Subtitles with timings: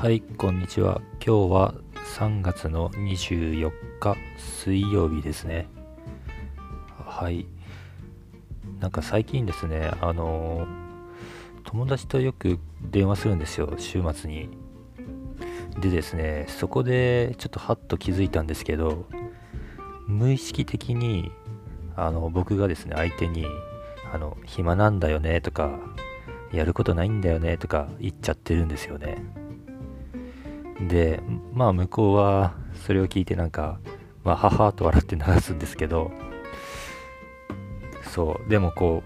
[0.00, 1.02] はい、こんにちは。
[1.22, 1.74] 今日は
[2.16, 3.70] 3月の24
[4.00, 5.68] 日水曜日ですね。
[7.04, 7.44] はい。
[8.80, 10.66] なんか最近ですね、あの
[11.64, 14.48] 友達とよく電話するんですよ、週末に。
[15.78, 19.04] でですね、そこでちょっとハッと気づいたんですけど、
[20.06, 21.30] 無意識的に
[21.94, 23.44] あの僕がですね、相手に、
[24.10, 25.78] あの、暇なんだよねとか、
[26.54, 29.39] やることないんだよねとか言っちゃってるんですよね。
[30.88, 31.20] で、
[31.52, 32.54] まあ向こうは
[32.86, 33.78] それを聞いてなんか、
[34.24, 36.10] まあ母と笑って流すんですけど、
[38.02, 39.02] そう、でもこ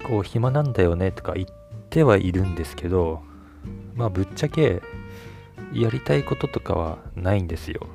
[0.00, 1.46] う、こう暇なんだよねとか言っ
[1.90, 3.22] てはいるんですけど、
[3.94, 4.82] まあぶっちゃけ
[5.72, 7.86] やりたいこととかはないんですよ。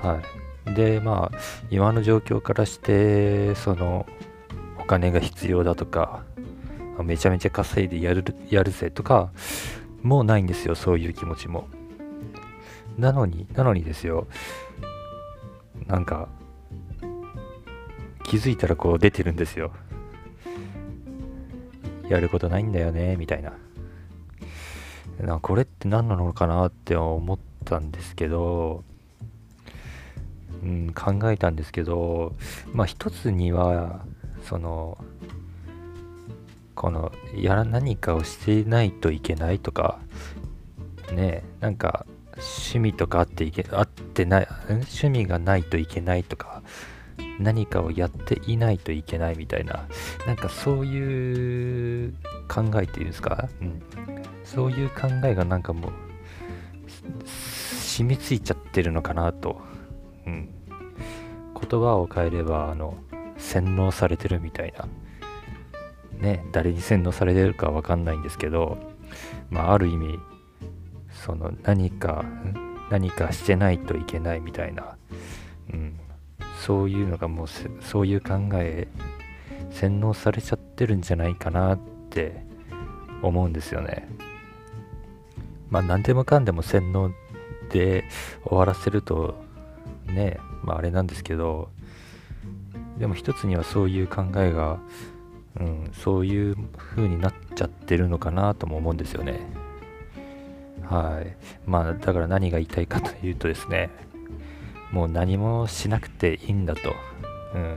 [0.00, 0.20] は
[0.66, 0.74] い。
[0.74, 1.38] で、まあ
[1.70, 4.06] 今の状況からして、その
[4.78, 6.24] お金が必要だとか、
[7.04, 9.30] めちゃめちゃ稼いでやるやるぜとか、
[10.02, 11.68] もうないんですよ、そういう気持ちも。
[12.98, 14.26] なのに、なのにですよ、
[15.86, 16.28] なんか、
[18.24, 19.72] 気づいたらこう出てるんですよ。
[22.08, 23.52] やることないんだよね、みたいな。
[25.20, 28.84] なこれって何なのかなって思ったんですけど、
[30.62, 32.34] うん、考えたんですけど、
[32.72, 34.04] まあ一つには、
[34.42, 34.98] その、
[36.74, 40.00] このやら何かをしてないといけないとか
[41.12, 46.62] ねなんか趣味とかあっていけあってない趣味がないといけないとか
[47.38, 49.86] 何かをやっていないといけないみたいな
[50.26, 52.14] なんかそういう
[52.48, 53.82] 考えっていうんですか、うん、
[54.44, 55.92] そういう考えがなんかもう
[57.24, 59.60] 染みついちゃってるのかなと、
[60.26, 60.48] うん、
[61.68, 62.96] 言葉を変えればあの
[63.36, 64.88] 洗脳されてるみたいな。
[66.22, 68.78] ね、誰に洗脳されてるかわかんないんですけど、
[69.50, 70.18] まあ、ある意味、
[71.12, 72.24] その何か、
[72.90, 74.96] 何かしてないといけないみたいな、
[75.72, 75.98] うん、
[76.60, 77.46] そういうのがもう、
[77.80, 78.86] そういう考え、
[79.72, 82.44] 洗脳されちゃってるんじゃないかなって
[83.20, 84.08] 思うんですよね。
[85.70, 87.10] まあ、何でもかんでも洗脳
[87.70, 88.04] で
[88.44, 89.42] 終わらせると、
[90.06, 91.70] ね、まあ、あれなんですけど、
[92.98, 94.78] でも一つにはそういう考えが
[95.60, 99.40] うん、そういう風になっちゃってるのかなとも思うんですよね。
[100.84, 101.36] はい。
[101.66, 103.90] まあ、だから何が言いたいかというとですね、
[104.90, 106.94] もう何もしなくていいんだと。
[107.54, 107.76] うん。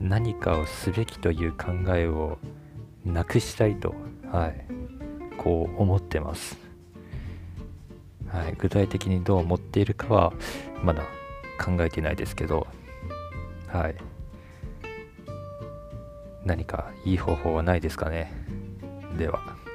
[0.00, 2.38] 何かをすべきという考えを
[3.04, 3.94] なくしたいと、
[4.30, 4.66] はい。
[5.36, 6.58] こう思ってます。
[8.28, 8.54] はい。
[8.58, 10.32] 具体的にどう思っているかは、
[10.82, 11.02] まだ
[11.62, 12.66] 考えてないですけど、
[13.66, 13.94] はい。
[16.48, 18.32] 何かいい方法はないですかね
[19.18, 19.67] では。